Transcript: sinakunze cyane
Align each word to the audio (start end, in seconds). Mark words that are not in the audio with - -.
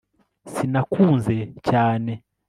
sinakunze 0.53 1.35
cyane 1.67 2.11